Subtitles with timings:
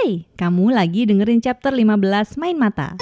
[0.00, 2.96] Hai, kamu lagi dengerin chapter 15 Main Mata.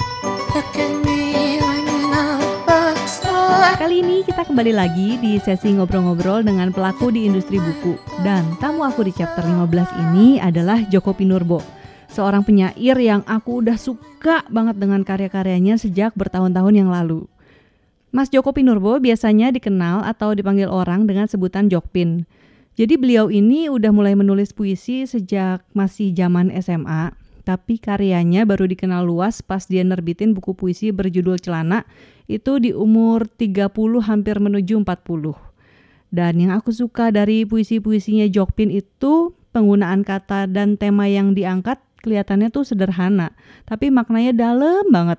[3.78, 7.94] Kali ini kita kembali lagi di sesi ngobrol-ngobrol dengan pelaku di industri buku.
[8.26, 11.62] Dan tamu aku di chapter 15 ini adalah Joko Pinurbo.
[12.10, 17.30] Seorang penyair yang aku udah suka banget dengan karya-karyanya sejak bertahun-tahun yang lalu.
[18.10, 22.26] Mas Joko Pinurbo biasanya dikenal atau dipanggil orang dengan sebutan Jokpin.
[22.78, 27.10] Jadi beliau ini udah mulai menulis puisi sejak masih zaman SMA,
[27.42, 31.82] tapi karyanya baru dikenal luas pas dia nerbitin buku puisi berjudul Celana
[32.30, 33.74] itu di umur 30
[34.06, 34.94] hampir menuju 40.
[36.14, 42.46] Dan yang aku suka dari puisi-puisinya Jokpin itu penggunaan kata dan tema yang diangkat kelihatannya
[42.54, 43.34] tuh sederhana,
[43.66, 45.18] tapi maknanya dalam banget.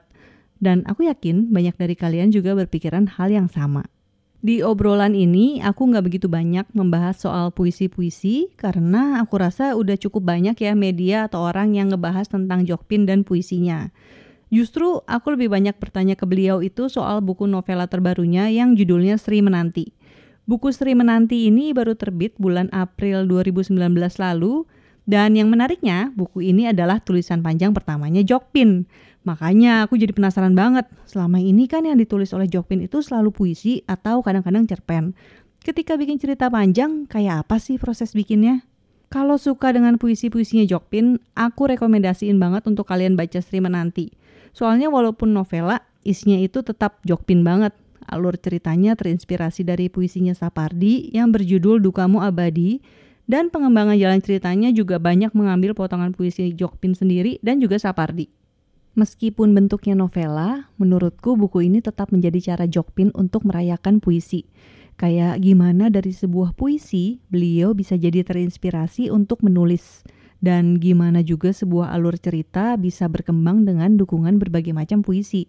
[0.64, 3.84] Dan aku yakin banyak dari kalian juga berpikiran hal yang sama.
[4.40, 10.32] Di obrolan ini aku nggak begitu banyak membahas soal puisi-puisi karena aku rasa udah cukup
[10.32, 13.92] banyak ya media atau orang yang ngebahas tentang Jokpin dan puisinya.
[14.48, 19.44] Justru aku lebih banyak bertanya ke beliau itu soal buku novela terbarunya yang judulnya Sri
[19.44, 19.92] Menanti.
[20.48, 23.76] Buku Sri Menanti ini baru terbit bulan April 2019
[24.24, 24.64] lalu
[25.04, 28.88] dan yang menariknya buku ini adalah tulisan panjang pertamanya Jokpin.
[29.28, 30.88] Makanya aku jadi penasaran banget.
[31.04, 35.12] Selama ini kan yang ditulis oleh Jokpin itu selalu puisi atau kadang-kadang cerpen.
[35.60, 38.64] Ketika bikin cerita panjang, kayak apa sih proses bikinnya?
[39.10, 44.14] Kalau suka dengan puisi-puisinya Jokpin, aku rekomendasiin banget untuk kalian baca Sri Menanti.
[44.56, 47.76] Soalnya walaupun novela, isinya itu tetap Jokpin banget.
[48.10, 52.82] Alur ceritanya terinspirasi dari puisinya Sapardi yang berjudul Dukamu Abadi,
[53.30, 58.39] dan pengembangan jalan ceritanya juga banyak mengambil potongan puisi Jokpin sendiri dan juga Sapardi.
[59.00, 64.44] Meskipun bentuknya novela, menurutku buku ini tetap menjadi cara Jokpin untuk merayakan puisi.
[65.00, 70.04] Kayak gimana dari sebuah puisi, beliau bisa jadi terinspirasi untuk menulis.
[70.44, 75.48] Dan gimana juga sebuah alur cerita bisa berkembang dengan dukungan berbagai macam puisi.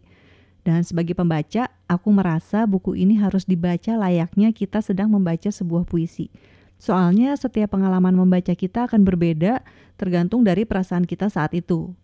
[0.63, 6.31] Dan sebagai pembaca, aku merasa buku ini harus dibaca layaknya kita sedang membaca sebuah puisi.
[6.79, 9.67] Soalnya setiap pengalaman membaca kita akan berbeda
[9.99, 11.99] tergantung dari perasaan kita saat itu.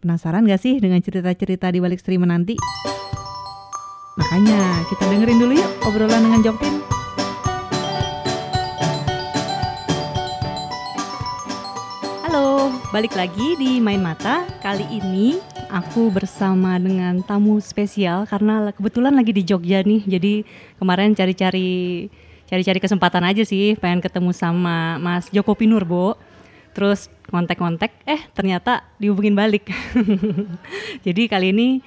[0.00, 2.56] Penasaran gak sih dengan cerita-cerita di balik Sri Menanti?
[4.16, 6.80] Makanya kita dengerin dulu yuk obrolan dengan Jokpin.
[12.24, 14.48] Halo, balik lagi di Main Mata.
[14.64, 15.36] Kali ini
[15.68, 20.08] aku bersama dengan tamu spesial karena kebetulan lagi di Jogja nih.
[20.08, 20.48] Jadi
[20.80, 22.08] kemarin cari-cari
[22.48, 26.16] cari-cari kesempatan aja sih pengen ketemu sama Mas Joko Pinurbo
[26.80, 29.68] terus kontak-kontak eh ternyata dihubungin balik.
[31.04, 31.84] Jadi kali ini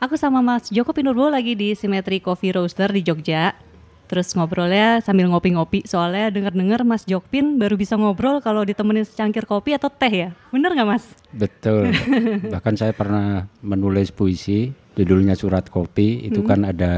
[0.00, 3.52] aku sama Mas Joko Pinurbo lagi di Symmetry Coffee Roaster di Jogja.
[4.08, 9.76] Terus ngobrolnya sambil ngopi-ngopi soalnya denger-dengar Mas Jokpin baru bisa ngobrol kalau ditemenin secangkir kopi
[9.76, 10.28] atau teh ya.
[10.48, 11.04] Bener nggak Mas?
[11.36, 11.92] Betul.
[12.56, 16.24] Bahkan saya pernah menulis puisi judulnya surat kopi.
[16.32, 16.48] Itu hmm.
[16.48, 16.92] kan ada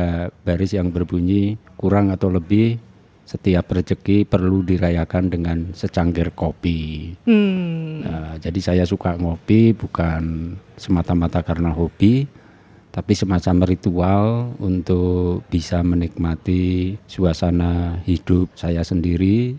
[0.47, 2.78] baris yang berbunyi kurang atau lebih
[3.22, 7.15] setiap rezeki perlu dirayakan dengan secangkir kopi.
[7.25, 8.03] Hmm.
[8.03, 12.27] Nah, jadi saya suka ngopi bukan semata-mata karena hobi,
[12.93, 14.25] tapi semacam ritual
[14.61, 19.56] untuk bisa menikmati suasana hidup saya sendiri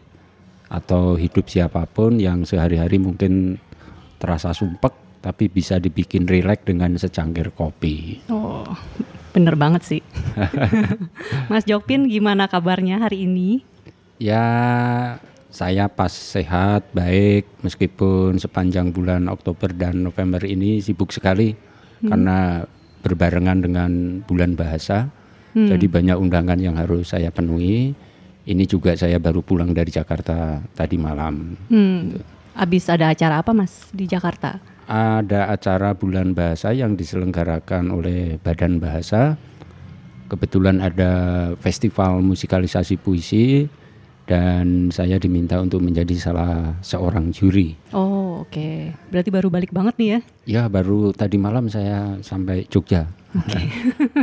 [0.69, 3.57] atau hidup siapa pun yang sehari-hari mungkin
[4.21, 8.19] terasa sumpek tapi bisa dibikin rileks dengan secangkir kopi.
[8.27, 8.67] Oh,
[9.33, 10.01] Bener banget sih.
[11.51, 13.65] Mas Jokpin gimana kabarnya hari ini?
[14.21, 14.45] Ya
[15.53, 22.09] saya pas sehat, baik meskipun sepanjang bulan Oktober dan November ini sibuk sekali hmm.
[22.09, 22.65] karena
[23.01, 23.91] berbarengan dengan
[24.25, 25.09] bulan bahasa.
[25.53, 25.69] Hmm.
[25.69, 27.93] Jadi banyak undangan yang harus saya penuhi.
[28.43, 31.57] Ini juga saya baru pulang dari Jakarta tadi malam.
[31.69, 32.17] Hmm.
[32.53, 34.72] Abis ada acara apa Mas di Jakarta?
[34.87, 39.39] Ada acara bulan bahasa yang diselenggarakan oleh Badan Bahasa.
[40.27, 41.11] Kebetulan ada
[41.61, 43.67] festival musikalisasi puisi
[44.23, 47.75] dan saya diminta untuk menjadi salah seorang juri.
[47.91, 48.55] Oh, oke.
[48.55, 48.95] Okay.
[49.11, 50.19] Berarti baru balik banget nih ya?
[50.47, 53.11] Ya, baru tadi malam saya sampai Jogja.
[53.35, 53.67] Okay.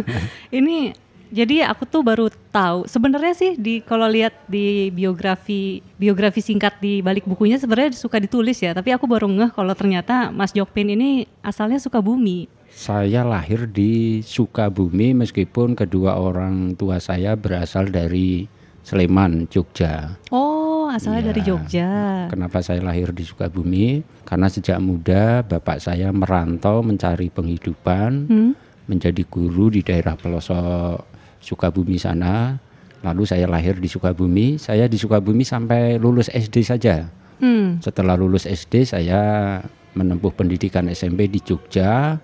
[0.59, 0.97] Ini
[1.31, 6.99] jadi aku tuh baru tahu sebenarnya sih di kalau lihat di biografi biografi singkat di
[7.01, 11.31] balik bukunya sebenarnya suka ditulis ya, tapi aku baru ngeh kalau ternyata Mas Jokpin ini
[11.41, 12.51] asalnya Sukabumi.
[12.71, 18.47] Saya lahir di Sukabumi meskipun kedua orang tua saya berasal dari
[18.81, 20.19] Sleman, Jogja.
[20.33, 21.91] Oh, asalnya ya, dari Jogja.
[22.33, 24.03] Kenapa saya lahir di Sukabumi?
[24.25, 28.53] Karena sejak muda bapak saya merantau mencari penghidupan, hmm?
[28.91, 31.10] menjadi guru di daerah pelosok
[31.41, 32.61] Sukabumi sana.
[33.01, 34.61] Lalu saya lahir di Sukabumi.
[34.61, 37.09] Saya di Sukabumi sampai lulus SD saja.
[37.41, 37.81] Hmm.
[37.81, 39.57] Setelah lulus SD saya
[39.97, 42.21] menempuh pendidikan SMP di Jogja,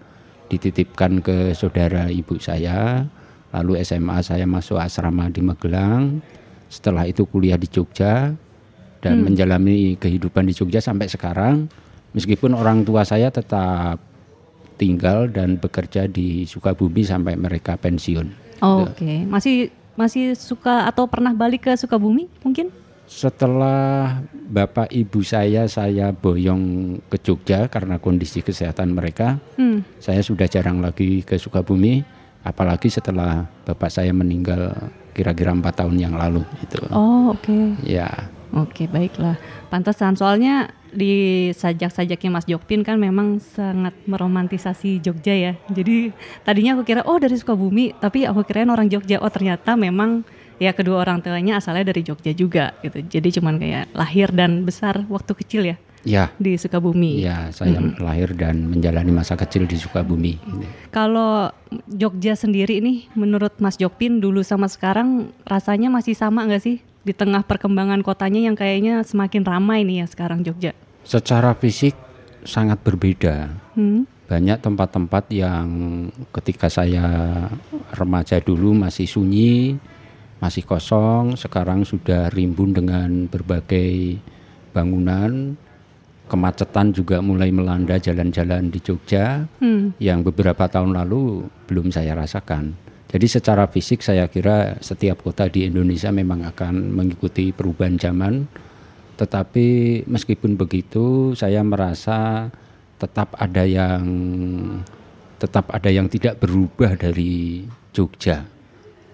[0.53, 3.09] dititipkan ke saudara ibu saya.
[3.57, 6.21] Lalu SMA saya masuk asrama di Magelang.
[6.69, 8.37] Setelah itu kuliah di Jogja
[9.01, 9.33] dan Hmm.
[9.33, 11.73] menjalani kehidupan di Jogja sampai sekarang.
[12.13, 13.97] Meskipun orang tua saya tetap
[14.77, 18.46] tinggal dan bekerja di Sukabumi sampai mereka pensiun.
[18.61, 22.69] Oke, masih masih suka atau pernah balik ke Sukabumi mungkin?
[23.07, 24.19] Setelah
[24.51, 29.87] bapak ibu saya saya boyong ke Jogja karena kondisi kesehatan mereka, Hmm.
[30.03, 32.03] saya sudah jarang lagi ke Sukabumi,
[32.43, 34.75] apalagi setelah bapak saya meninggal
[35.15, 36.83] kira-kira empat tahun yang lalu itu.
[36.93, 37.79] Oh, oke.
[37.87, 39.37] Ya, Oke, baiklah.
[39.69, 41.13] Pantesan soalnya di
[41.53, 45.53] sajak-sajaknya Mas Jokpin kan memang sangat meromantisasi Jogja ya.
[45.69, 46.11] Jadi
[46.43, 49.21] tadinya aku kira oh dari Sukabumi, tapi aku kirain orang Jogja.
[49.21, 50.25] Oh ternyata memang
[50.57, 53.05] ya kedua orang tuanya asalnya dari Jogja juga gitu.
[53.05, 55.77] Jadi cuman kayak lahir dan besar waktu kecil ya
[56.07, 57.19] ya, di Sukabumi.
[57.21, 60.39] ya saya lahir dan menjalani masa kecil di Sukabumi.
[60.95, 61.51] Kalau
[61.91, 67.13] Jogja sendiri nih, menurut Mas Jokpin dulu sama sekarang rasanya masih sama nggak sih di
[67.13, 70.73] tengah perkembangan kotanya yang kayaknya semakin ramai nih ya sekarang Jogja?
[71.07, 71.95] Secara fisik
[72.43, 73.55] sangat berbeda.
[73.79, 74.11] Hmm?
[74.27, 75.69] Banyak tempat-tempat yang
[76.35, 77.07] ketika saya
[77.95, 79.79] remaja dulu masih sunyi,
[80.43, 84.19] masih kosong, sekarang sudah rimbun dengan berbagai
[84.75, 85.55] bangunan.
[86.27, 89.95] Kemacetan juga mulai melanda jalan-jalan di Jogja Hmm.
[90.03, 92.75] yang beberapa tahun lalu belum saya rasakan.
[93.07, 98.51] Jadi secara fisik saya kira setiap kota di Indonesia memang akan mengikuti perubahan zaman.
[99.17, 99.67] Tetapi
[100.05, 102.53] meskipun begitu saya merasa
[102.97, 104.05] tetap ada yang
[105.37, 108.45] tetap ada yang tidak berubah dari Jogja.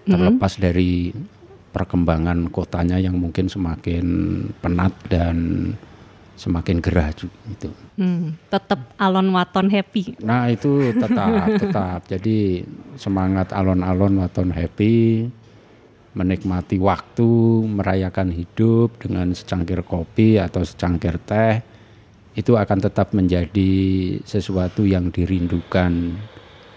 [0.03, 1.15] Terlepas dari
[1.71, 4.05] perkembangan kotanya yang mungkin semakin
[4.59, 5.71] penat dan
[6.35, 7.69] semakin gerah itu.
[7.95, 10.19] Hmm, tetap alon waton happy.
[10.19, 11.29] Nah itu tetap
[11.61, 11.99] tetap.
[12.09, 12.65] Jadi
[12.99, 15.27] semangat alon-alon waton happy,
[16.13, 21.61] menikmati waktu, merayakan hidup dengan secangkir kopi atau secangkir teh,
[22.33, 23.73] itu akan tetap menjadi
[24.25, 26.17] sesuatu yang dirindukan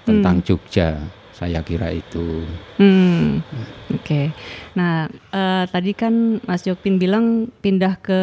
[0.05, 1.00] tentang Jogja.
[1.37, 2.49] Saya kira itu.
[2.81, 3.44] Hmm,
[3.93, 4.33] oke.
[4.73, 8.21] Nah, eh, tadi kan Mas Jokpin bilang pindah ke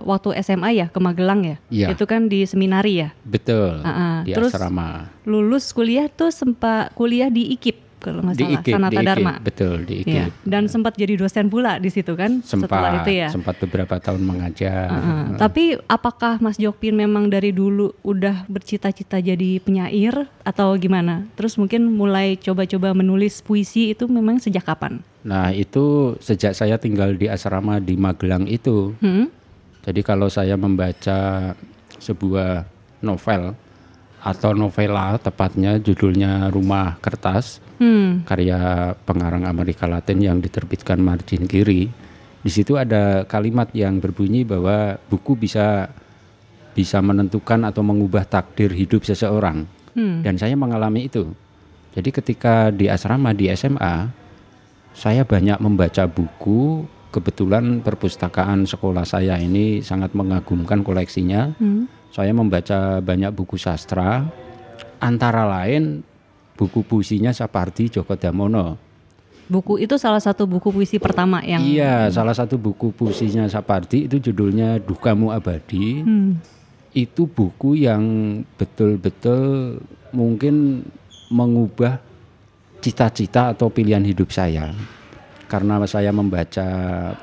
[0.00, 1.56] waktu SMA ya ke Magelang ya.
[1.68, 1.86] Iya.
[1.92, 3.12] Itu kan di seminari ya.
[3.28, 3.84] Betul.
[3.84, 4.16] Ah, ah.
[4.24, 5.12] Di Terus asrama.
[5.28, 9.06] Lulus kuliah tuh sempat kuliah di IKIP kalau nggak Di salah IKIP, Sanata di IKIP.
[9.08, 9.32] Dharma.
[9.38, 10.10] Betul, di IKIP.
[10.10, 10.26] Iya.
[10.42, 13.28] Dan sempat jadi dosen pula di situ kan setelah Sempat, itu ya.
[13.30, 14.90] sempat beberapa tahun mengajar.
[14.90, 15.22] Heeh.
[15.38, 21.22] Tapi apakah Mas Jokpin memang dari dulu udah bercita-cita jadi penyair atau gimana?
[21.38, 24.98] Terus mungkin mulai coba-coba menulis puisi itu memang sejak kapan?
[25.22, 28.98] Nah itu sejak saya tinggal di asrama di Magelang itu.
[28.98, 29.30] Hmm?
[29.86, 31.54] Jadi kalau saya membaca
[32.02, 32.66] sebuah
[33.02, 33.54] novel
[34.22, 38.22] atau novela tepatnya judulnya Rumah Kertas Hmm.
[38.22, 41.90] karya pengarang Amerika Latin yang diterbitkan Margin Kiri.
[42.42, 45.90] Di situ ada kalimat yang berbunyi bahwa buku bisa
[46.78, 49.66] bisa menentukan atau mengubah takdir hidup seseorang.
[49.98, 50.22] Hmm.
[50.22, 51.26] Dan saya mengalami itu.
[51.92, 54.08] Jadi ketika di asrama di SMA,
[54.94, 56.86] saya banyak membaca buku.
[57.12, 61.52] Kebetulan perpustakaan sekolah saya ini sangat mengagumkan koleksinya.
[61.60, 61.90] Hmm.
[62.08, 64.24] Saya membaca banyak buku sastra,
[65.02, 66.06] antara lain
[66.62, 68.78] buku puisinya Sapardi Djoko Damono.
[69.50, 74.22] Buku itu salah satu buku puisi pertama yang Iya, salah satu buku puisinya Sapardi itu
[74.30, 76.06] judulnya Dukamu Abadi.
[76.06, 76.38] Hmm.
[76.94, 78.02] Itu buku yang
[78.54, 79.82] betul-betul
[80.14, 80.86] mungkin
[81.34, 81.98] mengubah
[82.78, 84.70] cita-cita atau pilihan hidup saya.
[85.50, 86.68] Karena saya membaca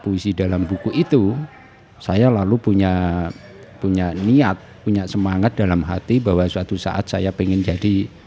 [0.04, 1.34] puisi dalam buku itu,
[2.04, 3.26] saya lalu punya
[3.80, 8.19] punya niat, punya semangat dalam hati bahwa suatu saat saya pengen jadi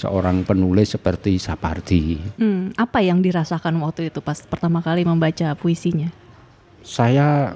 [0.00, 2.16] seorang penulis seperti Sapardi.
[2.40, 6.08] Hmm, apa yang dirasakan waktu itu pas pertama kali membaca puisinya?
[6.80, 7.52] Saya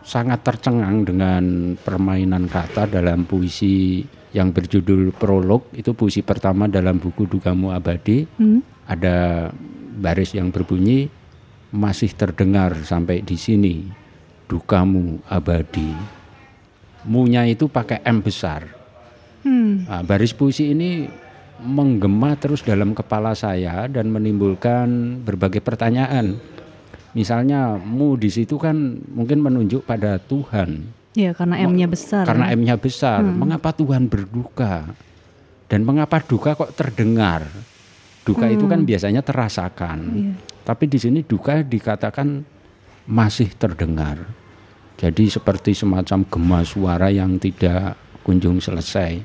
[0.00, 7.28] sangat tercengang dengan permainan kata dalam puisi yang berjudul Prolog itu puisi pertama dalam buku
[7.28, 8.64] Dukamu Abadi Hmm?
[8.88, 9.48] ada
[10.00, 11.06] baris yang berbunyi
[11.70, 13.86] masih terdengar sampai di sini
[14.50, 15.94] dukamu abadi
[17.06, 18.82] munya itu pakai M besar
[19.42, 19.90] Hmm.
[19.90, 21.06] Nah, baris puisi ini
[21.62, 26.36] menggema terus dalam kepala saya dan menimbulkan berbagai pertanyaan.
[27.12, 30.90] Misalnya mu di situ kan mungkin menunjuk pada Tuhan.
[31.12, 32.24] Ya karena M-nya besar.
[32.24, 32.56] Karena ya.
[32.56, 33.20] M-nya besar.
[33.20, 34.88] Mengapa Tuhan berduka?
[35.68, 37.48] Dan mengapa duka kok terdengar?
[38.22, 39.98] Duka itu kan biasanya terasakan.
[40.12, 40.32] Iya.
[40.62, 42.44] Tapi di sini duka dikatakan
[43.08, 44.22] masih terdengar.
[44.96, 49.18] Jadi seperti semacam gema suara yang tidak kunjung selesai.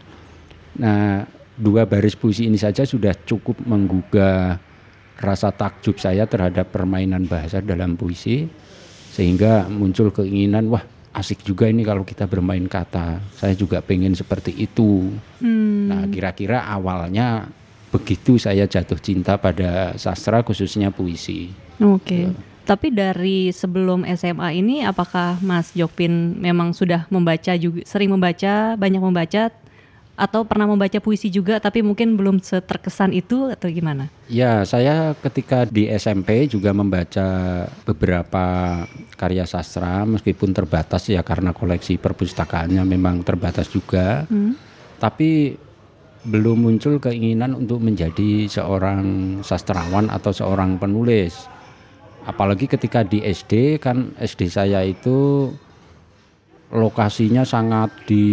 [0.81, 4.61] Nah, dua baris puisi ini saja sudah cukup menggugah
[5.17, 8.45] rasa takjub saya terhadap permainan bahasa dalam puisi
[9.11, 10.85] sehingga muncul keinginan wah
[11.17, 15.09] asik juga ini kalau kita bermain kata saya juga pengen seperti itu
[15.41, 15.81] hmm.
[15.89, 17.49] nah kira-kira awalnya
[17.89, 21.49] begitu saya jatuh cinta pada sastra khususnya puisi
[21.81, 22.23] oke okay.
[22.29, 22.55] ya.
[22.67, 28.99] Tapi dari sebelum SMA ini apakah Mas Jokpin memang sudah membaca juga sering membaca, banyak
[28.99, 29.55] membaca
[30.17, 34.09] atau pernah membaca puisi juga tapi mungkin belum seterkesan itu atau gimana?
[34.25, 38.45] Ya, saya ketika di SMP juga membaca beberapa
[39.13, 44.25] karya sastra meskipun terbatas ya karena koleksi perpustakaannya memang terbatas juga.
[44.25, 44.57] Hmm.
[44.97, 45.53] Tapi
[46.25, 51.45] belum muncul keinginan untuk menjadi seorang sastrawan atau seorang penulis.
[52.25, 55.47] Apalagi ketika di SD kan SD saya itu
[56.73, 58.25] lokasinya sangat di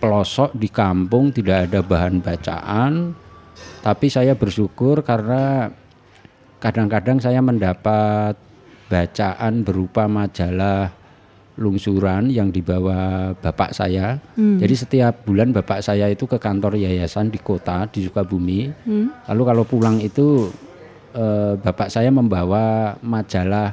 [0.00, 3.12] pelosok di kampung tidak ada bahan bacaan
[3.84, 5.70] tapi saya bersyukur karena
[6.58, 8.34] kadang-kadang saya mendapat
[8.86, 10.90] bacaan berupa majalah
[11.56, 14.20] lungsuran yang dibawa bapak saya.
[14.36, 14.60] Hmm.
[14.60, 18.68] Jadi setiap bulan bapak saya itu ke kantor yayasan di kota di Sukabumi.
[18.84, 19.08] Hmm.
[19.32, 20.52] Lalu kalau pulang itu
[21.16, 23.72] eh, bapak saya membawa majalah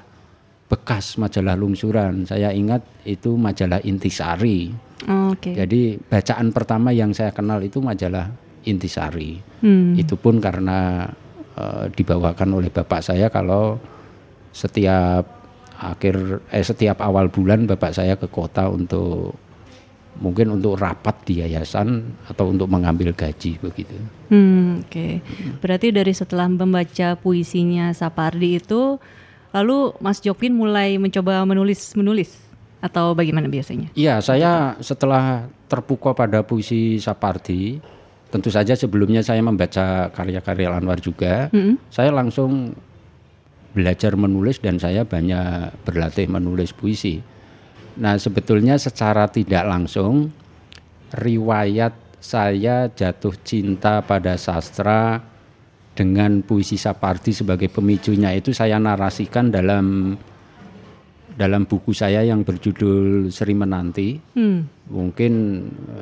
[0.74, 2.26] bekas majalah lungsuran.
[2.26, 4.74] Saya ingat itu majalah Intisari.
[5.06, 5.54] Oh, okay.
[5.54, 8.34] Jadi bacaan pertama yang saya kenal itu majalah
[8.66, 9.38] Intisari.
[9.62, 9.94] Hmm.
[9.94, 11.06] Itu pun karena
[11.54, 13.78] uh, dibawakan oleh bapak saya kalau
[14.50, 15.46] setiap
[15.78, 19.36] akhir eh setiap awal bulan bapak saya ke kota untuk
[20.22, 23.98] mungkin untuk rapat di yayasan atau untuk mengambil gaji begitu.
[24.30, 24.90] Hmm, oke.
[24.90, 25.14] Okay.
[25.62, 28.98] Berarti dari setelah membaca puisinya Sapardi itu
[29.54, 32.42] Lalu Mas Jopin mulai mencoba menulis-menulis
[32.82, 33.94] atau bagaimana biasanya?
[33.94, 37.78] Iya, saya setelah terpukau pada puisi Sapardi,
[38.34, 41.76] tentu saja sebelumnya saya membaca karya-karya Anwar juga, mm -hmm.
[41.94, 42.74] saya langsung
[43.78, 47.22] belajar menulis dan saya banyak berlatih menulis puisi.
[47.98, 50.34] Nah, sebetulnya secara tidak langsung
[51.14, 55.22] riwayat saya jatuh cinta pada sastra
[55.94, 60.18] dengan puisi Sapardi sebagai pemicunya itu saya narasikan dalam
[61.34, 64.18] dalam buku saya yang berjudul Seri Menanti.
[64.38, 64.66] Hmm.
[64.90, 65.34] Mungkin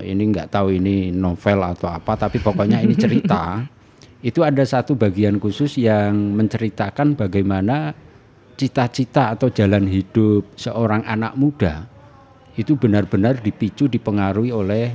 [0.03, 3.59] ini nggak tahu ini novel atau apa, tapi pokoknya ini cerita.
[4.21, 7.95] itu ada satu bagian khusus yang menceritakan bagaimana
[8.53, 11.89] cita-cita atau jalan hidup seorang anak muda
[12.53, 14.93] itu benar-benar dipicu dipengaruhi oleh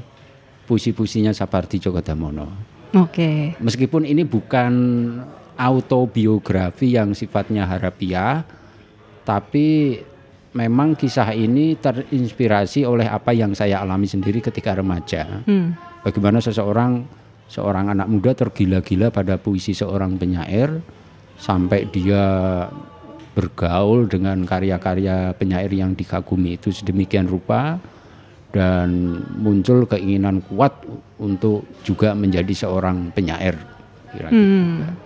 [0.70, 2.75] puisi-puisinya Sapardi Djoko Damono.
[2.96, 3.12] Oke.
[3.12, 3.40] Okay.
[3.60, 4.72] Meskipun ini bukan
[5.56, 8.44] autobiografi yang sifatnya harapiah,
[9.24, 10.00] tapi
[10.56, 15.44] memang kisah ini terinspirasi oleh apa yang saya alami sendiri ketika remaja.
[15.44, 15.76] Hmm.
[16.00, 17.04] Bagaimana seseorang
[17.46, 20.82] seorang anak muda tergila-gila pada puisi seorang penyair
[21.36, 22.24] sampai dia
[23.36, 27.76] bergaul dengan karya-karya penyair yang dikagumi itu sedemikian rupa
[28.56, 30.72] dan muncul keinginan kuat
[31.20, 33.60] untuk juga menjadi seorang penyair.
[34.16, 34.32] Kira -kira.
[34.32, 34.96] Hmm.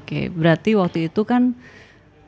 [0.00, 1.52] Oke, berarti waktu itu kan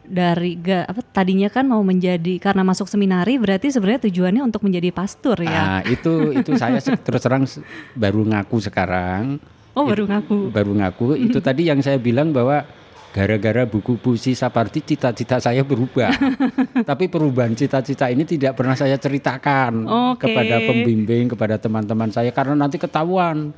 [0.02, 4.92] dari ga, apa tadinya kan mau menjadi karena masuk seminari berarti sebenarnya tujuannya untuk menjadi
[4.92, 5.80] pastor ya.
[5.80, 7.48] Nah, itu itu saya terus terang
[7.96, 9.40] baru ngaku sekarang.
[9.72, 10.52] Oh, baru ngaku.
[10.52, 11.16] Baru ngaku.
[11.16, 12.68] Itu tadi yang saya bilang bahwa
[13.12, 16.10] gara-gara buku puisi Sapardi cita-cita saya berubah.
[16.88, 19.84] Tapi perubahan cita-cita ini tidak pernah saya ceritakan
[20.16, 20.32] okay.
[20.32, 23.52] kepada pembimbing, kepada teman-teman saya karena nanti ketahuan.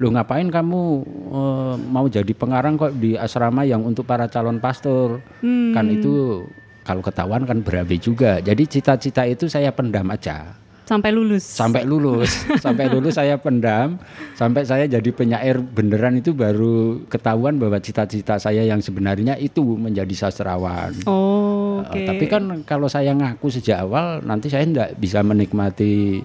[0.00, 0.82] Loh ngapain kamu
[1.30, 5.20] uh, mau jadi pengarang kok di asrama yang untuk para calon pastor?
[5.42, 5.74] Hmm.
[5.74, 6.46] Kan itu
[6.86, 8.38] kalau ketahuan kan berabe juga.
[8.38, 10.61] Jadi cita-cita itu saya pendam aja.
[10.82, 11.46] Sampai lulus.
[11.46, 12.30] Sampai lulus.
[12.64, 14.02] sampai lulus saya pendam.
[14.34, 20.10] Sampai saya jadi penyair beneran itu baru ketahuan bahwa cita-cita saya yang sebenarnya itu menjadi
[20.26, 20.90] sastrawan.
[21.06, 22.02] Oh, okay.
[22.02, 26.20] uh, tapi kan kalau saya ngaku sejak awal nanti saya tidak bisa menikmati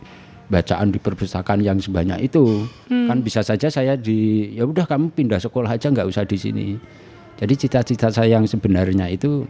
[0.47, 2.65] bacaan di perpustakaan yang sebanyak itu.
[2.89, 3.07] Hmm.
[3.07, 6.67] Kan bisa saja saya di ya udah kamu pindah sekolah aja nggak usah di sini.
[7.37, 9.45] Jadi cita-cita saya yang sebenarnya itu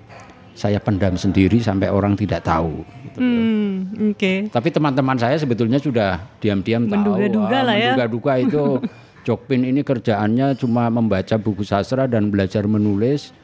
[0.57, 2.81] saya pendam sendiri sampai orang tidak tahu.
[3.05, 3.17] Gitu.
[3.21, 4.17] Hmm, Oke.
[4.17, 4.37] Okay.
[4.49, 7.13] Tapi teman-teman saya sebetulnya sudah diam-diam tahu.
[7.13, 7.93] Menduga-duga lah ya.
[7.93, 8.63] Menduga-duga itu
[9.27, 13.35] Jokpin ini kerjaannya cuma membaca buku sastra dan belajar menulis.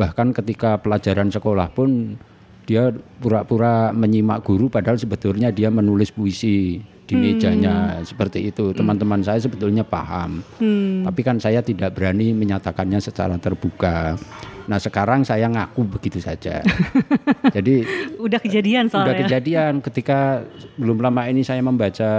[0.00, 2.16] Bahkan ketika pelajaran sekolah pun
[2.64, 2.88] dia
[3.20, 6.80] pura-pura menyimak guru padahal sebetulnya dia menulis puisi.
[7.04, 8.72] di mejanya seperti itu.
[8.72, 11.04] Teman-teman saya sebetulnya paham, Hmm.
[11.04, 14.16] tapi kan saya tidak berani menyatakannya secara terbuka.
[14.64, 16.64] Nah sekarang saya ngaku begitu saja.
[17.56, 17.84] Jadi
[18.16, 19.20] Udah kejadian Udah soalnya.
[19.20, 20.42] kejadian ketika
[20.74, 22.10] belum lama ini saya membaca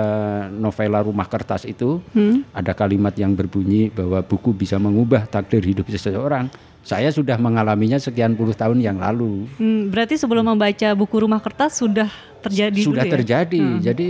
[0.49, 2.45] novela Rumah Kertas itu Hmm?
[2.51, 6.47] ada kalimat yang berbunyi bahwa buku bisa mengubah takdir hidup seseorang.
[6.81, 9.49] Saya sudah mengalaminya sekian puluh tahun yang lalu.
[9.57, 12.05] Hmm, berarti sebelum membaca buku Rumah Kertas sudah
[12.39, 13.11] terjadi sudah ya?
[13.11, 13.63] terjadi.
[13.81, 14.07] Jadi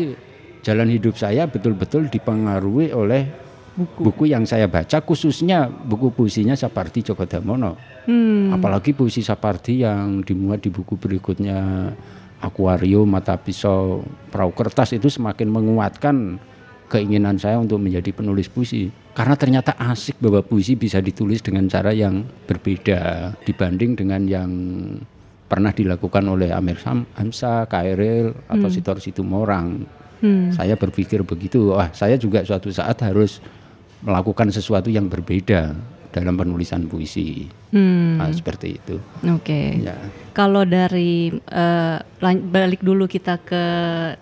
[0.60, 3.32] jalan hidup saya betul-betul dipengaruhi oleh
[3.75, 4.32] buku.
[4.32, 7.75] yang saya baca khususnya buku puisinya Sapardi Djoko Damono.
[8.08, 8.55] Hmm.
[8.55, 11.91] Apalagi puisi Sapardi yang dimuat di buku berikutnya
[12.39, 16.38] Akuarium, Mata Pisau, Perahu Kertas itu semakin menguatkan
[16.86, 18.94] keinginan saya untuk menjadi penulis puisi.
[19.15, 24.51] Karena ternyata asik bahwa puisi bisa ditulis dengan cara yang berbeda dibanding dengan yang
[25.48, 29.88] pernah dilakukan oleh Amir Sam, Hamsa, Kairil atau Sitor Situmorang.
[30.20, 30.50] Hmm.
[30.51, 33.39] Saya berpikir begitu, wah saya juga suatu saat harus
[34.06, 35.74] melakukan sesuatu yang berbeda
[36.14, 37.50] dalam penulisan puisi.
[37.76, 38.22] Hmm.
[38.22, 38.96] Nah, seperti itu.
[39.28, 39.84] Oke.
[39.84, 39.98] Ya.
[40.32, 41.34] Kalau dari
[42.24, 43.64] lan- balik dulu kita ke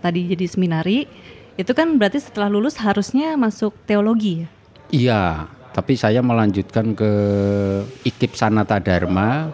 [0.01, 1.05] tadi jadi seminari,
[1.53, 4.49] itu kan berarti setelah lulus harusnya masuk teologi ya?
[4.93, 5.23] Iya,
[5.73, 7.11] tapi saya melanjutkan ke
[8.09, 9.53] IKIP Sanata Dharma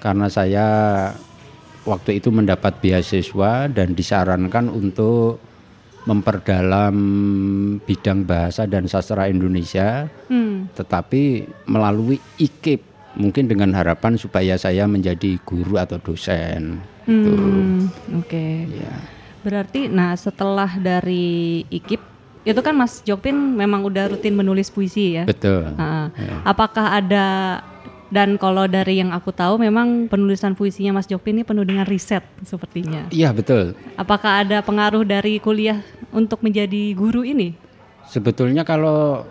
[0.00, 0.66] karena saya
[1.84, 5.40] waktu itu mendapat beasiswa dan disarankan untuk
[6.06, 6.94] memperdalam
[7.82, 10.70] bidang bahasa dan sastra Indonesia, Hmm.
[10.72, 12.82] tetapi melalui IKIP
[13.16, 16.78] mungkin dengan harapan supaya saya menjadi guru atau dosen.
[17.04, 17.90] Hmm.
[18.16, 18.70] Oke.
[18.70, 18.94] Ya.
[19.42, 22.02] Berarti, nah setelah dari IKIP
[22.46, 25.26] itu kan Mas Jokpin memang udah rutin menulis puisi ya?
[25.26, 25.66] Betul.
[25.74, 26.10] Ah,
[26.46, 27.58] Apakah ada
[28.06, 32.22] dan kalau dari yang aku tahu memang penulisan puisinya Mas Jokpin ini penuh dengan riset
[32.46, 33.10] sepertinya.
[33.10, 33.74] Iya betul.
[33.98, 35.82] Apakah ada pengaruh dari kuliah
[36.12, 37.56] untuk menjadi guru ini?
[38.06, 39.26] Sebetulnya kalau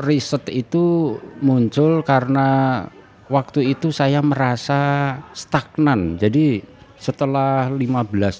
[0.00, 2.84] riset itu muncul karena
[3.32, 6.20] waktu itu saya merasa stagnan.
[6.20, 6.60] Jadi
[7.02, 7.82] setelah 15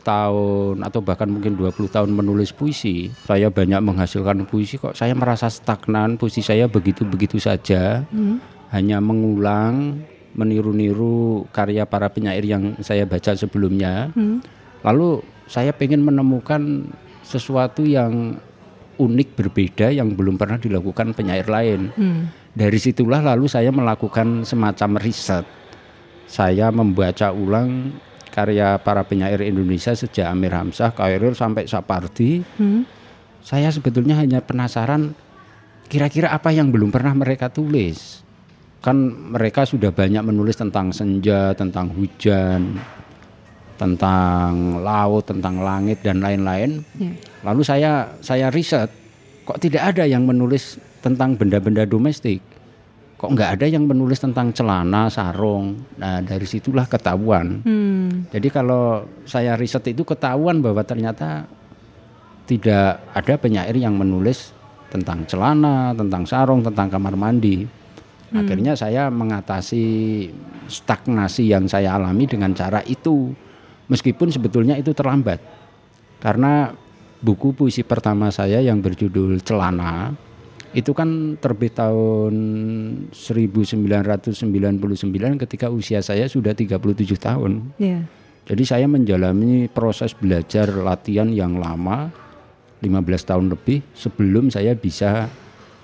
[0.06, 5.50] tahun atau bahkan mungkin 20 tahun menulis puisi, saya banyak menghasilkan puisi kok saya merasa
[5.50, 8.06] stagnan, puisi saya begitu-begitu saja.
[8.72, 10.00] Hanya mengulang,
[10.32, 14.08] meniru-niru karya para penyair yang saya baca sebelumnya.
[14.80, 16.88] Lalu saya ingin menemukan
[17.22, 18.36] sesuatu yang
[18.98, 21.90] unik berbeda yang belum pernah dilakukan penyair lain.
[21.96, 22.22] Hmm.
[22.52, 25.46] Dari situlah lalu saya melakukan semacam riset.
[26.28, 27.96] Saya membaca ulang
[28.32, 32.44] karya para penyair Indonesia sejak Amir Hamzah, Khairil sampai Sapardi.
[32.56, 32.84] Hmm.
[33.42, 35.16] Saya sebetulnya hanya penasaran
[35.90, 38.24] kira-kira apa yang belum pernah mereka tulis.
[38.82, 42.82] Kan mereka sudah banyak menulis tentang senja, tentang hujan,
[43.76, 46.84] tentang laut, tentang langit dan lain-lain.
[46.96, 47.12] Ya.
[47.46, 48.88] Lalu saya saya riset,
[49.44, 52.40] kok tidak ada yang menulis tentang benda-benda domestik.
[53.18, 55.78] Kok nggak ada yang menulis tentang celana, sarung.
[55.94, 57.62] Nah dari situlah ketahuan.
[57.62, 58.26] Hmm.
[58.34, 61.46] Jadi kalau saya riset itu ketahuan bahwa ternyata
[62.50, 64.50] tidak ada penyair yang menulis
[64.90, 67.64] tentang celana, tentang sarung, tentang kamar mandi.
[68.32, 69.84] Akhirnya saya mengatasi
[70.64, 73.36] stagnasi yang saya alami dengan cara itu.
[73.92, 75.36] Meskipun sebetulnya itu terlambat.
[76.16, 76.72] Karena
[77.20, 80.16] buku puisi pertama saya yang berjudul Celana
[80.72, 82.34] itu kan terbit tahun
[83.12, 84.32] 1999
[85.44, 86.80] ketika usia saya sudah 37
[87.20, 87.76] tahun.
[87.76, 88.08] Ya.
[88.48, 92.10] Jadi saya menjalani proses belajar latihan yang lama
[92.82, 95.30] 15 tahun lebih sebelum saya bisa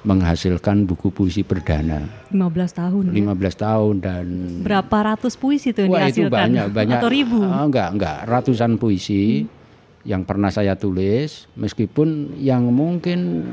[0.00, 2.38] menghasilkan buku puisi perdana 15
[2.70, 3.04] tahun.
[3.08, 3.14] ya.
[3.28, 4.26] 15 tahun dan
[4.62, 6.30] Berapa ratus puisi tuh yang wah itu dihasilkan?
[6.30, 7.38] banyak banyak Atau ribu?
[7.40, 9.42] Ah, enggak enggak ratusan puisi
[10.02, 13.44] yang pernah saya tulis meskipun yang mungkin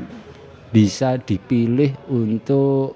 [0.68, 2.94] bisa dipilih untuk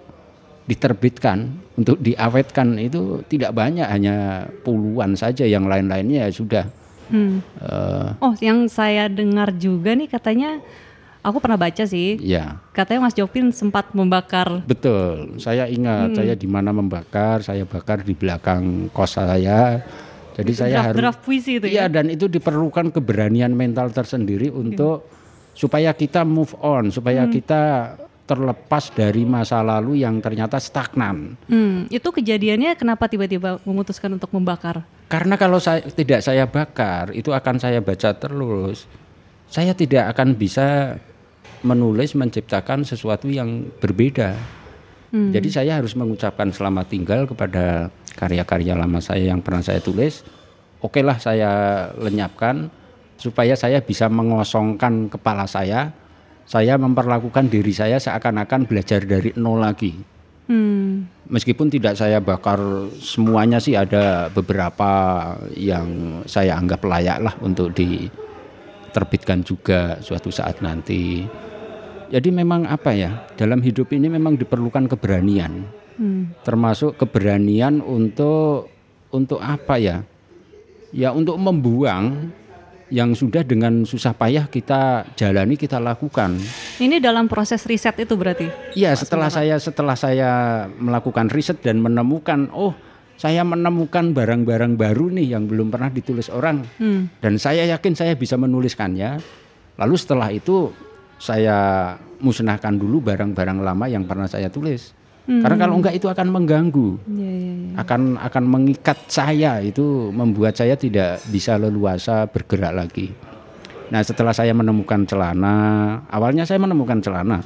[0.64, 4.16] diterbitkan untuk diawetkan itu tidak banyak hanya
[4.60, 6.64] puluhan saja yang lain-lainnya ya sudah
[7.10, 7.42] Hmm.
[7.58, 10.62] eh, Oh, yang saya dengar juga nih katanya,
[11.20, 14.64] aku pernah baca sih, ya katanya Mas Jopin sempat membakar.
[14.64, 19.84] betul saya ingat saya di mana membakar saya bakar di belakang kos saya
[20.40, 21.92] jadi saya harus Draft-draft puisi itu Iya ya?
[21.92, 25.04] dan itu diperlukan keberanian mental tersendiri untuk
[25.52, 31.34] supaya kita move on, supaya kita terlepas dari masa lalu yang ternyata stagnan.
[31.50, 34.86] Hmm, itu kejadiannya kenapa tiba-tiba memutuskan untuk membakar?
[35.10, 38.86] Karena kalau saya tidak saya bakar, itu akan saya baca terus.
[39.50, 40.94] Saya tidak akan bisa
[41.62, 44.36] menulis menciptakan sesuatu yang berbeda.
[45.10, 50.22] Jadi saya harus mengucapkan selamat tinggal kepada karya-karya lama saya yang pernah saya tulis.
[50.78, 51.50] Oke lah saya
[51.98, 52.70] lenyapkan,
[53.18, 55.90] supaya saya bisa mengosongkan kepala saya.
[56.46, 59.94] Saya memperlakukan diri saya seakan-akan belajar dari nol lagi.
[60.50, 61.06] Hmm.
[61.30, 62.58] Meskipun tidak saya bakar
[62.98, 64.90] semuanya sih ada beberapa
[65.54, 71.22] yang saya anggap layak lah untuk diterbitkan juga suatu saat nanti.
[72.10, 75.62] Jadi memang apa ya dalam hidup ini memang diperlukan keberanian,
[75.94, 76.34] Hmm.
[76.42, 78.66] termasuk keberanian untuk
[79.14, 80.02] untuk apa ya?
[80.90, 82.34] Ya untuk membuang
[82.90, 86.34] yang sudah dengan susah payah kita jalani kita lakukan.
[86.82, 88.50] Ini dalam proses riset itu berarti.
[88.74, 90.30] Iya, setelah saya setelah saya
[90.66, 92.74] melakukan riset dan menemukan, oh,
[93.14, 97.06] saya menemukan barang-barang baru nih yang belum pernah ditulis orang, Hmm.
[97.22, 99.22] dan saya yakin saya bisa menuliskannya.
[99.78, 100.74] Lalu setelah itu
[101.20, 101.92] saya
[102.24, 104.96] musnahkan dulu barang-barang lama yang pernah saya tulis,
[105.28, 107.72] karena kalau enggak itu akan mengganggu, Iya, iya, iya.
[107.78, 113.14] akan akan mengikat saya, itu membuat saya tidak bisa leluasa bergerak lagi.
[113.94, 115.56] Nah, setelah saya menemukan celana,
[116.10, 117.42] awalnya saya menemukan celana.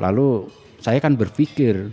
[0.00, 0.48] Lalu
[0.80, 1.92] saya kan berpikir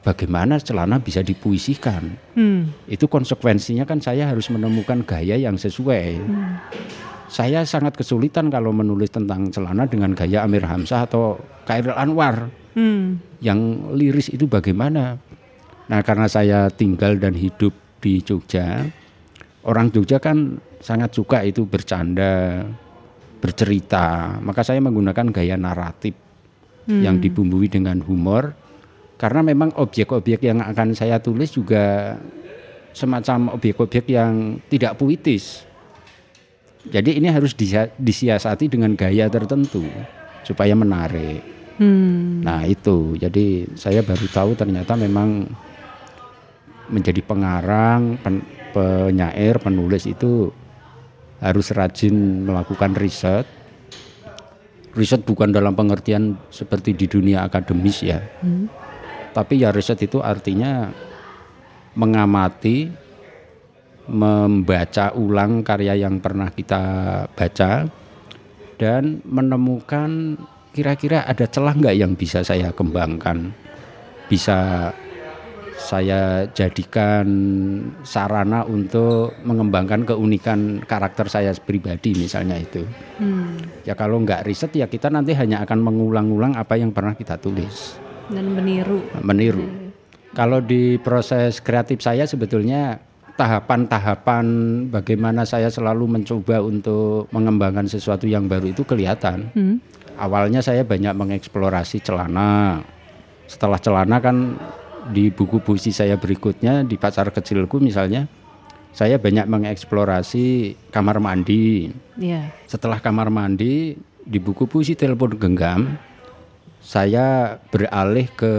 [0.00, 2.16] bagaimana celana bisa dipuisikan.
[2.32, 2.72] Hmm.
[2.88, 6.22] Itu konsekuensinya kan saya harus menemukan gaya yang sesuai.
[7.26, 13.24] Saya sangat kesulitan kalau menulis tentang celana dengan gaya Amir Hamzah atau Khairil Anwar Hmm.
[13.40, 15.16] yang liris itu bagaimana?
[15.88, 17.72] Nah, karena saya tinggal dan hidup
[18.04, 18.84] di Jogja,
[19.64, 22.68] orang Jogja kan sangat suka itu bercanda,
[23.40, 24.36] bercerita.
[24.44, 26.12] Maka saya menggunakan gaya naratif
[26.86, 28.54] yang dibumbui dengan humor
[29.18, 32.14] karena memang objek-objek yang akan saya tulis juga
[32.94, 35.65] semacam objek-objek yang tidak puitis.
[36.86, 39.82] Jadi ini harus disia- disiasati dengan gaya tertentu
[40.46, 41.42] supaya menarik.
[41.76, 42.40] Hmm.
[42.40, 45.44] Nah itu, jadi saya baru tahu ternyata memang
[46.88, 50.54] menjadi pengarang, pen- penyair, penulis itu
[51.42, 53.44] harus rajin melakukan riset.
[54.96, 58.24] Riset bukan dalam pengertian seperti di dunia akademis ya,
[59.36, 60.88] tapi ya riset itu artinya
[61.92, 62.88] mengamati,
[64.06, 66.82] membaca ulang karya yang pernah kita
[67.34, 67.86] baca,
[68.76, 70.36] dan menemukan
[70.76, 73.50] kira-kira ada celah nggak yang bisa saya kembangkan,
[74.28, 74.90] bisa
[75.76, 77.28] saya jadikan
[78.00, 82.82] sarana untuk mengembangkan keunikan karakter saya pribadi misalnya itu.
[83.20, 83.60] Hmm.
[83.84, 88.00] Ya kalau nggak riset ya kita nanti hanya akan mengulang-ulang apa yang pernah kita tulis,
[88.32, 89.04] Dan meniru.
[89.20, 89.64] meniru.
[90.32, 93.00] Kalau di proses kreatif saya sebetulnya
[93.36, 94.46] tahapan-tahapan
[94.88, 99.52] bagaimana saya selalu mencoba untuk mengembangkan sesuatu yang baru itu kelihatan.
[99.52, 99.76] Hmm.
[100.16, 102.80] Awalnya saya banyak mengeksplorasi celana.
[103.44, 104.56] Setelah celana kan
[105.12, 108.26] di buku puisi saya berikutnya di pacar kecilku misalnya
[108.96, 111.92] saya banyak mengeksplorasi kamar mandi.
[112.16, 112.48] Iya.
[112.64, 113.92] Setelah kamar mandi
[114.26, 116.00] di buku puisi telepon genggam
[116.80, 118.54] saya beralih ke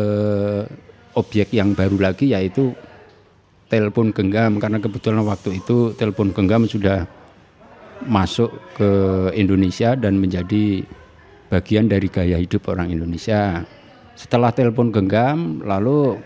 [1.18, 2.78] objek yang baru lagi yaitu
[3.68, 7.08] telepon genggam karena kebetulan waktu itu telepon genggam sudah
[8.08, 8.92] masuk ke
[9.36, 10.86] Indonesia dan menjadi
[11.52, 13.64] bagian dari gaya hidup orang Indonesia.
[14.16, 16.20] Setelah telepon genggam lalu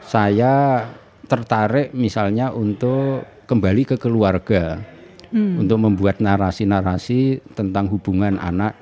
[0.00, 0.86] saya
[1.26, 4.78] tertarik misalnya untuk kembali ke keluarga
[5.30, 8.74] untuk membuat narasi-narasi tentang hubungan anak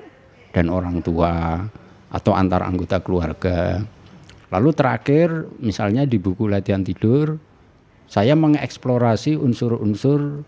[0.49, 1.61] dan orang tua
[2.09, 3.77] atau antar anggota keluarga.
[4.49, 5.29] Lalu terakhir
[5.61, 7.37] misalnya di buku latihan tidur
[8.09, 10.41] saya mengeksplorasi unsur-unsur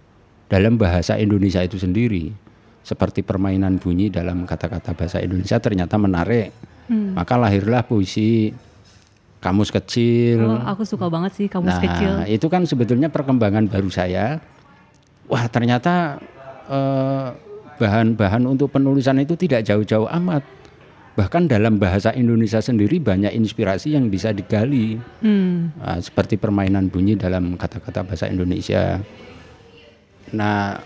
[0.49, 2.33] dalam bahasa Indonesia itu sendiri.
[2.81, 6.49] Seperti permainan bunyi dalam kata-kata bahasa Indonesia ternyata menarik.
[6.91, 8.51] Maka lahirlah puisi
[9.41, 10.37] Kamus Kecil.
[10.41, 12.13] Oh, aku suka banget sih kamus Nah, kecil.
[12.29, 14.37] itu kan sebetulnya perkembangan baru saya.
[15.25, 16.21] Wah, ternyata
[16.69, 17.27] eh,
[17.81, 20.45] bahan-bahan untuk penulisan itu tidak jauh-jauh amat.
[21.11, 24.95] Bahkan dalam bahasa Indonesia sendiri banyak inspirasi yang bisa digali.
[25.19, 25.75] Hmm.
[25.75, 29.03] Nah, seperti permainan bunyi dalam kata-kata bahasa Indonesia.
[30.31, 30.79] Nah,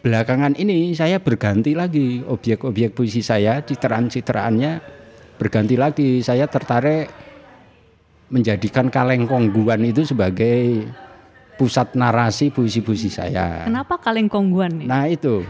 [0.00, 4.80] belakangan ini saya berganti lagi objek-objek puisi saya, citraan-citraannya
[5.36, 6.24] berganti lagi.
[6.24, 7.12] Saya tertarik
[8.32, 10.88] menjadikan Kaleng Kongguan itu sebagai
[11.56, 13.64] pusat narasi puisi-puisi saya.
[13.64, 14.86] Kenapa kaleng kongguan nih?
[14.86, 15.42] Nah, itu.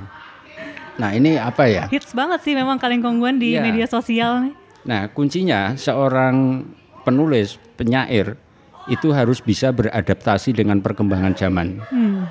[0.97, 1.85] Nah, ini apa ya?
[1.93, 3.63] Hits banget sih memang kaleng kongguan di Iya.
[3.65, 4.55] media sosial nih.
[4.87, 6.65] Nah, kuncinya seorang
[7.05, 8.39] penulis, penyair
[8.87, 11.83] itu harus bisa beradaptasi dengan perkembangan zaman.
[11.91, 12.31] Hmm.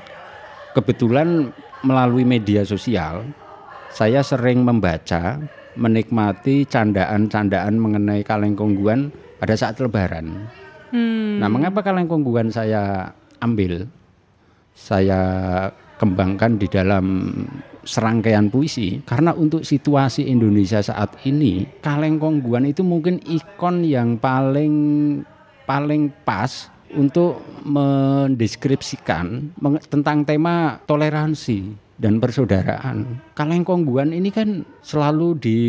[0.74, 1.52] Kebetulan
[1.84, 3.28] melalui media sosial,
[3.92, 5.40] saya sering membaca,
[5.76, 10.48] menikmati candaan-candaan mengenai kaleng kongguan pada saat lebaran.
[10.96, 11.44] Hmm.
[11.44, 13.12] Nah, mengapa kaleng kongguan saya
[13.44, 13.86] ambil?
[14.76, 15.22] Saya
[16.00, 17.06] kembangkan di dalam
[17.86, 24.74] serangkaian puisi karena untuk situasi Indonesia saat ini Kaleng Kongguan itu mungkin ikon yang paling
[25.70, 29.54] paling pas untuk mendeskripsikan
[29.90, 33.22] tentang tema toleransi dan persaudaraan.
[33.34, 35.60] Kaleng Kongguan ini kan selalu di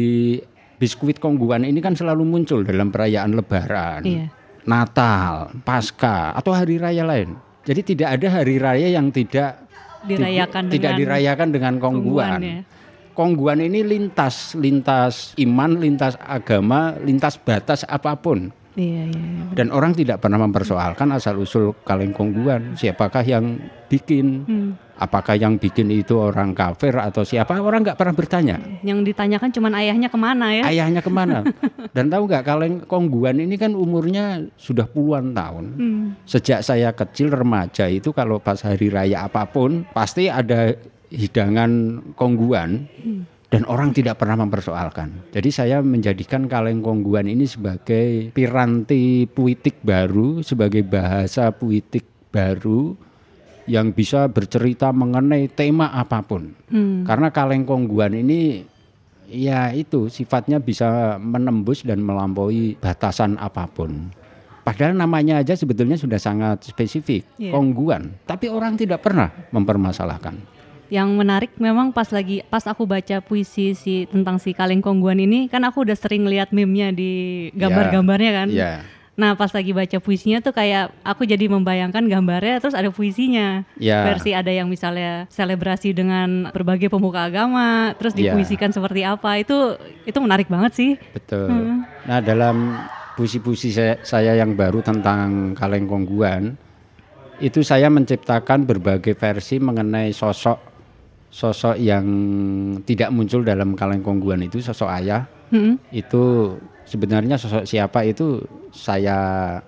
[0.77, 4.27] biskuit Kongguan ini kan selalu muncul dalam perayaan Lebaran, iya.
[4.67, 7.39] Natal, Pasca atau hari raya lain.
[7.67, 9.66] Jadi tidak ada hari raya yang tidak
[10.07, 12.41] dirayakan tidak dengan dirayakan dengan Kongguan.
[12.43, 12.61] Ya.
[13.17, 18.53] Kongguan ini lintas lintas iman, lintas agama, lintas batas apa pun.
[18.77, 19.45] Iya, iya, iya.
[19.57, 22.77] Dan orang tidak pernah mempersoalkan asal usul kaleng kongguan.
[22.77, 23.57] Siapakah yang
[23.89, 24.45] bikin?
[24.45, 24.71] Hmm.
[24.97, 27.57] Apakah yang bikin itu orang kafir atau siapa?
[27.61, 28.57] Orang nggak pernah bertanya.
[28.81, 30.65] Yang ditanyakan cuma ayahnya ke mana ya?
[30.69, 31.45] Ayahnya ke mana?
[31.97, 35.65] Dan tahu nggak kaleng kongguan ini kan umurnya sudah puluhan tahun.
[35.77, 36.05] Hmm.
[36.29, 40.77] Sejak saya kecil remaja itu kalau pas hari raya apa pun pasti ada
[41.09, 42.89] hidangan kongguan.
[43.01, 45.33] Hmm dan orang tidak pernah mempersoalkan.
[45.33, 52.93] Jadi saya menjadikan kaleng kongguan ini sebagai piranti puitik baru, sebagai bahasa puitik baru
[53.65, 56.53] yang bisa bercerita mengenai tema apa pun.
[56.69, 57.09] Hmm.
[57.09, 58.61] Karena kaleng kongguan ini
[59.33, 64.13] ya itu sifatnya bisa menembus dan melampaui batasan apa pun.
[64.69, 67.57] Padahal namanya aja sebetulnya sudah sangat spesifik, yeah.
[67.57, 68.21] kongguan.
[68.29, 70.56] Tapi orang tidak pernah mempermasalahkan
[70.89, 75.51] yang menarik memang pas lagi pas aku baca puisi si tentang si kaleng kongguan ini
[75.51, 78.49] kan aku udah sering lihat meme-nya di gambar-gambarnya kan.
[78.51, 78.79] Yeah.
[79.17, 84.05] Nah pas lagi baca puisinya tuh kayak aku jadi membayangkan gambarnya terus ada puisinya yeah.
[84.05, 88.31] versi ada yang misalnya selebrasi dengan berbagai pemuka agama terus ya.
[88.31, 88.77] dipuisikan yeah.
[88.77, 89.57] seperti apa itu
[90.05, 90.91] itu menarik banget sih.
[91.17, 91.49] Betul.
[91.49, 91.89] Hmm.
[92.05, 92.77] Nah dalam
[93.17, 96.53] puisi-puisi saya, saya yang baru tentang kaleng kongguan
[97.41, 100.76] itu saya menciptakan berbagai versi mengenai sosok
[101.31, 102.07] sosok yang
[102.87, 105.93] tidak muncul dalam kaleng kongguan itu sosok ayah hmm.
[105.93, 106.55] itu
[106.87, 109.19] sebenarnya sosok siapa itu saya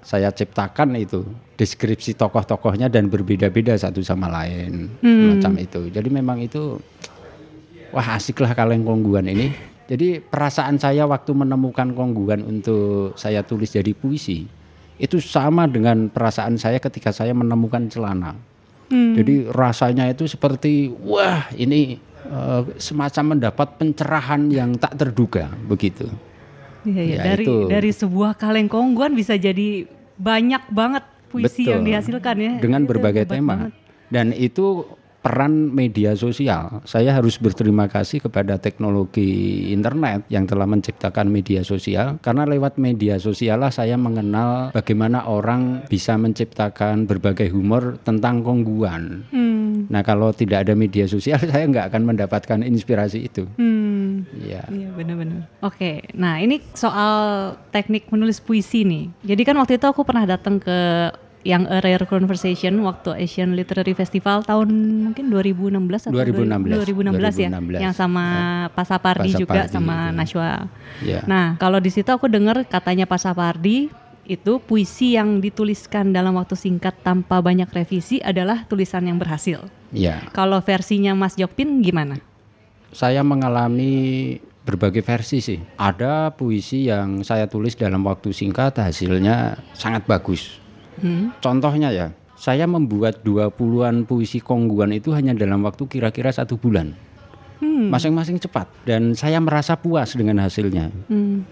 [0.01, 1.27] saya ciptakan itu
[1.59, 5.37] deskripsi tokoh-tokohnya dan berbeda-beda satu sama lain hmm.
[5.37, 6.79] macam itu jadi memang itu
[7.91, 9.51] wah asiklah kaleng kongguan ini
[9.89, 14.47] jadi perasaan saya waktu menemukan kongguan untuk saya tulis jadi puisi
[14.99, 18.39] itu sama dengan perasaan saya ketika saya menemukan celana
[18.89, 19.15] Hmm.
[19.17, 26.09] Jadi rasanya itu seperti wah ini uh, semacam mendapat pencerahan yang tak terduga begitu.
[26.89, 27.17] Iya, iya.
[27.17, 27.57] Ya, dari itu.
[27.69, 29.85] dari sebuah kaleng kongguan bisa jadi
[30.17, 31.73] banyak banget puisi Betul.
[31.77, 32.53] yang dihasilkan ya.
[32.59, 33.69] Dengan itu berbagai tema.
[33.69, 33.73] Banget.
[34.09, 34.89] Dan itu
[35.29, 36.81] peran media sosial.
[36.89, 43.21] Saya harus berterima kasih kepada teknologi internet yang telah menciptakan media sosial karena lewat media
[43.21, 49.29] sosial lah saya mengenal bagaimana orang bisa menciptakan berbagai humor tentang kongguan.
[49.29, 49.85] Hmm.
[49.93, 53.45] Nah kalau tidak ada media sosial saya nggak akan mendapatkan inspirasi itu.
[53.61, 54.25] Hmm.
[54.33, 54.65] Iya.
[54.73, 55.45] Iya benar-benar.
[55.61, 59.13] Oke, nah ini soal teknik menulis puisi nih.
[59.29, 61.13] Jadi kan waktu itu aku pernah datang ke
[61.47, 64.69] yang A Rare Conversation waktu Asian Literary Festival tahun
[65.11, 68.75] mungkin 2016 atau 2016, 2016, 2016 ya yang sama ya.
[68.75, 70.15] Pasapardi juga sama ya.
[70.15, 70.51] Nashwa.
[71.05, 71.21] Ya.
[71.31, 73.91] Nah, kalau di situ aku dengar katanya Pasapardi
[74.29, 79.71] itu puisi yang dituliskan dalam waktu singkat tanpa banyak revisi adalah tulisan yang berhasil.
[79.95, 80.29] Ya.
[80.37, 82.21] Kalau versinya Mas Jokpin gimana?
[82.93, 84.37] Saya mengalami
[84.69, 85.57] berbagai versi sih.
[85.81, 90.61] Ada puisi yang saya tulis dalam waktu singkat hasilnya sangat bagus
[91.01, 91.35] Hmm.
[91.39, 92.07] Contohnya ya,
[92.39, 96.95] saya membuat 20-an puisi kongguan itu hanya dalam waktu kira-kira satu bulan.
[97.59, 97.91] Hmm.
[97.91, 100.95] Masing-masing cepat dan saya merasa puas dengan hasilnya.
[101.11, 101.43] Hmm.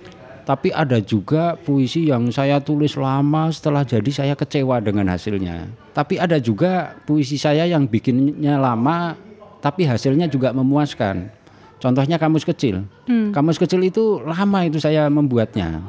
[0.47, 5.67] Tapi ada juga puisi yang saya tulis lama setelah jadi saya kecewa dengan hasilnya.
[5.91, 9.19] Tapi ada juga puisi saya yang bikinnya lama
[9.59, 11.35] tapi hasilnya juga memuaskan.
[11.83, 12.87] Contohnya kamus kecil.
[13.11, 13.35] Hmm.
[13.35, 15.83] Kamus kecil itu lama itu saya membuatnya.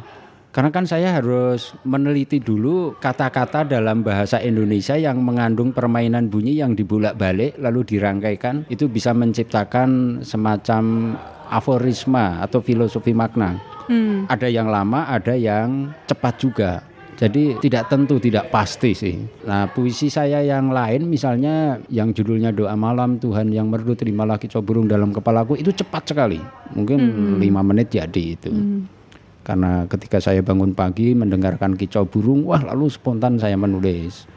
[0.52, 6.74] Karena kan saya harus meneliti dulu kata-kata dalam bahasa Indonesia yang mengandung permainan bunyi yang
[6.74, 11.14] dibolak-balik lalu dirangkaikan itu bisa menciptakan semacam
[11.54, 13.60] aforisma atau filosofi makna.
[13.88, 14.28] Hmm.
[14.28, 16.72] Ada yang lama, ada yang cepat juga.
[17.18, 19.18] Jadi tidak tentu, tidak pasti sih.
[19.46, 24.62] Nah puisi saya yang lain misalnya yang judulnya doa malam Tuhan yang merdu terimalah kicau
[24.62, 26.38] burung dalam kepalaku itu cepat sekali.
[26.78, 27.38] Mungkin hmm.
[27.42, 28.54] lima menit jadi itu.
[28.54, 28.97] Hmm
[29.48, 34.28] karena ketika saya bangun pagi mendengarkan kicau burung, wah lalu spontan saya menulis.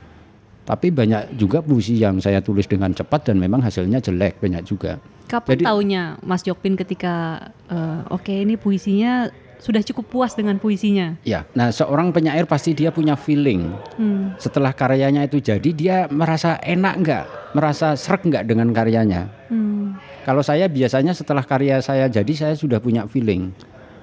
[0.63, 5.03] Tapi banyak juga puisi yang saya tulis dengan cepat dan memang hasilnya jelek banyak juga.
[5.27, 9.27] Kapan Jadi, taunya Mas Jokpin ketika uh, oke okay, ini puisinya
[9.59, 11.19] sudah cukup puas dengan puisinya?
[11.27, 13.75] Ya, nah seorang penyair pasti dia punya feeling.
[13.99, 14.39] Hmm.
[14.39, 17.25] Setelah karyanya itu jadi dia merasa enak nggak,
[17.59, 19.27] merasa serak nggak dengan karyanya.
[19.51, 19.99] Hmm.
[20.23, 23.51] Kalau saya biasanya setelah karya saya jadi saya sudah punya feeling.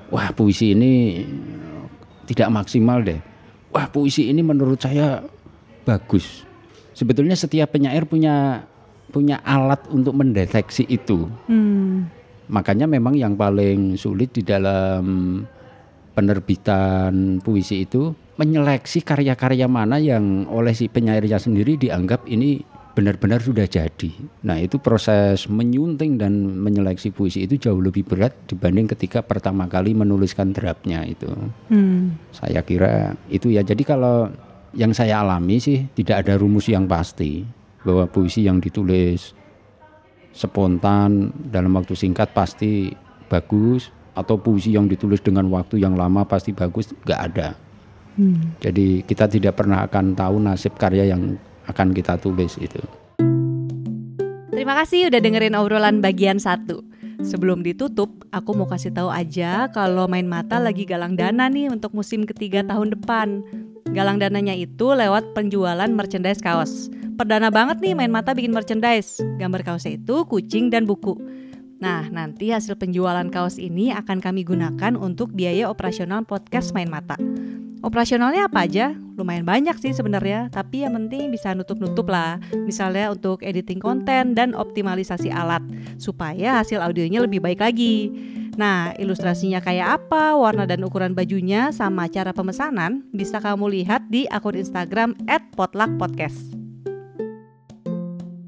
[0.07, 1.23] Wah, puisi ini
[2.27, 3.19] tidak maksimal deh.
[3.71, 5.19] Wah, puisi ini menurut saya
[5.83, 6.47] bagus.
[6.95, 8.65] Sebetulnya setiap penyair punya
[9.11, 11.27] punya alat untuk mendeteksi itu.
[11.47, 12.07] Hmm.
[12.47, 15.43] Makanya memang yang paling sulit di dalam
[16.15, 18.09] penerbitan puisi itu
[18.41, 22.61] menyeleksi karya-karya mana yang oleh si penyairnya sendiri dianggap ini
[22.97, 24.09] benar-benar sudah jadi.
[24.41, 29.93] Nah itu proses menyunting dan menyeleksi puisi itu jauh lebih berat dibanding ketika pertama kali
[29.93, 31.29] menuliskan draftnya itu.
[31.69, 32.17] Hmm.
[32.33, 33.61] Saya kira itu ya.
[33.61, 34.33] Jadi kalau
[34.73, 37.45] yang saya alami sih tidak ada rumus yang pasti
[37.85, 39.37] bahwa puisi yang ditulis
[40.33, 42.89] spontan dalam waktu singkat pasti
[43.29, 47.53] bagus atau puisi yang ditulis dengan waktu yang lama pasti bagus nggak ada.
[48.17, 48.57] Hmm.
[48.57, 52.79] Jadi kita tidak pernah akan tahu nasib karya yang akan kita tulis itu.
[54.51, 56.81] Terima kasih udah dengerin obrolan bagian satu.
[57.21, 61.93] Sebelum ditutup, aku mau kasih tahu aja kalau main mata lagi galang dana nih untuk
[61.93, 63.41] musim ketiga tahun depan.
[63.89, 66.89] Galang dananya itu lewat penjualan merchandise kaos.
[67.17, 69.17] Perdana banget nih main mata bikin merchandise.
[69.41, 71.17] Gambar kaosnya itu kucing dan buku.
[71.77, 77.17] Nah, nanti hasil penjualan kaos ini akan kami gunakan untuk biaya operasional podcast Main Mata.
[77.87, 78.91] Operasionalnya apa aja?
[79.15, 82.35] Lumayan banyak sih sebenarnya, tapi yang penting bisa nutup-nutup lah.
[82.67, 85.63] Misalnya untuk editing konten dan optimalisasi alat,
[85.95, 88.11] supaya hasil audionya lebih baik lagi.
[88.59, 94.27] Nah, ilustrasinya kayak apa, warna dan ukuran bajunya, sama cara pemesanan bisa kamu lihat di
[94.27, 95.15] akun Instagram
[95.55, 96.66] @potluckpodcast.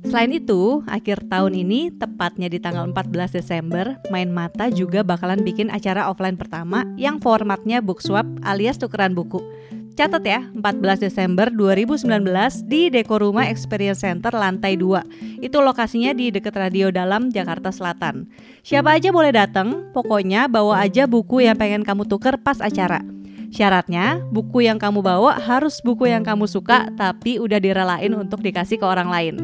[0.10, 5.70] Selain itu, akhir tahun ini, tepatnya di tanggal 14 Desember, Main Mata juga bakalan bikin
[5.70, 9.38] acara offline pertama yang formatnya book swap alias tukeran buku.
[9.94, 12.26] Catat ya, 14 Desember 2019
[12.66, 15.46] di Deko Rumah Experience Center lantai 2.
[15.46, 18.34] Itu lokasinya di dekat Radio Dalam, Jakarta Selatan.
[18.66, 23.06] Siapa aja boleh datang, pokoknya bawa aja buku yang pengen kamu tuker pas acara.
[23.54, 28.82] Syaratnya, buku yang kamu bawa harus buku yang kamu suka tapi udah direlain untuk dikasih
[28.82, 29.36] ke orang lain.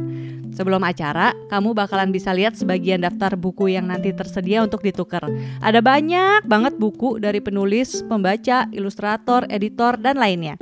[0.56, 5.28] Sebelum acara, kamu bakalan bisa lihat sebagian daftar buku yang nanti tersedia untuk ditukar.
[5.60, 10.56] Ada banyak banget buku dari penulis, pembaca, ilustrator, editor, dan lainnya.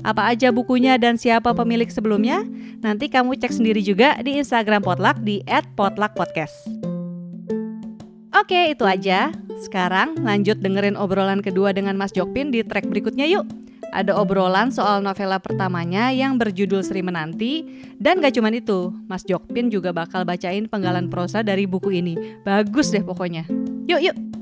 [0.00, 2.40] Apa aja bukunya dan siapa pemilik sebelumnya?
[2.80, 5.44] Nanti kamu cek sendiri juga di Instagram Potluck di
[5.76, 6.80] @potluckpodcast.
[8.32, 9.28] Oke, itu aja.
[9.60, 13.46] Sekarang lanjut dengerin obrolan kedua dengan Mas Jokpin di track berikutnya yuk
[13.94, 17.62] ada obrolan soal novela pertamanya yang berjudul Sri Menanti
[18.02, 22.18] dan gak cuman itu, Mas Jokpin juga bakal bacain penggalan prosa dari buku ini.
[22.42, 23.46] Bagus deh pokoknya.
[23.86, 24.33] Yuk yuk.